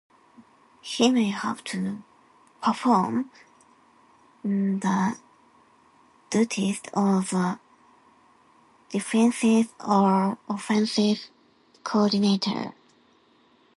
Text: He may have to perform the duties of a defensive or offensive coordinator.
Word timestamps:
He 0.81 1.11
may 1.11 1.29
have 1.29 1.63
to 1.65 2.01
perform 2.59 3.29
the 4.43 5.15
duties 6.31 6.81
of 6.95 7.31
a 7.33 7.59
defensive 8.89 9.71
or 9.79 10.39
offensive 10.49 11.29
coordinator. 11.83 12.73